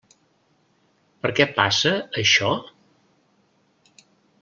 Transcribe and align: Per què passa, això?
Per 1.27 1.31
què 1.41 1.47
passa, 1.61 1.95
això? 2.25 2.51